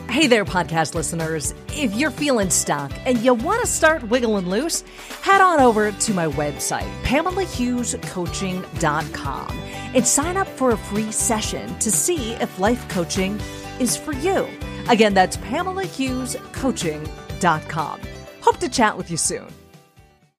Hey 0.10 0.28
there, 0.28 0.46
podcast 0.46 0.94
listeners. 0.94 1.56
If 1.70 1.96
you're 1.96 2.12
feeling 2.12 2.52
stuck 2.52 2.92
and 3.06 3.18
you 3.18 3.34
want 3.34 3.62
to 3.62 3.68
start 3.68 4.04
wiggling 4.04 4.48
loose, 4.48 4.82
head 5.24 5.42
on 5.42 5.60
over 5.60 5.92
to 5.92 6.14
my 6.14 6.28
website, 6.28 6.88
PamelaHughesCoaching.com, 7.02 9.60
and 9.96 10.06
sign 10.06 10.38
up 10.38 10.48
for 10.48 10.70
a 10.70 10.78
free 10.78 11.12
session 11.12 11.80
to 11.80 11.90
see 11.90 12.34
if 12.34 12.60
life 12.60 12.88
coaching 12.90 13.42
is 13.80 13.98
for 13.98 14.14
you. 14.14 14.48
Again, 14.90 15.14
that's 15.14 15.38
PamelaHughesCoaching.com. 15.38 18.02
Hope 18.42 18.58
to 18.58 18.70
chat 18.70 18.98
with 18.98 19.12
you 19.12 19.18
soon. 19.18 19.48